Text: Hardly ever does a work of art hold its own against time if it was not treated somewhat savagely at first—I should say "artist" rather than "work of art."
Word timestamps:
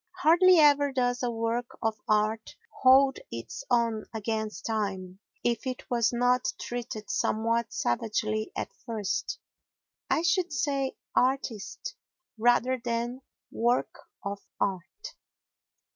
Hardly 0.23 0.57
ever 0.57 0.91
does 0.91 1.21
a 1.21 1.29
work 1.29 1.77
of 1.79 1.99
art 2.09 2.55
hold 2.81 3.19
its 3.31 3.63
own 3.69 4.05
against 4.15 4.65
time 4.65 5.19
if 5.43 5.67
it 5.67 5.87
was 5.91 6.11
not 6.11 6.51
treated 6.59 7.07
somewhat 7.11 7.71
savagely 7.71 8.51
at 8.55 8.73
first—I 8.87 10.23
should 10.23 10.51
say 10.51 10.95
"artist" 11.15 11.95
rather 12.39 12.81
than 12.83 13.21
"work 13.51 13.93
of 14.25 14.39
art." 14.59 15.09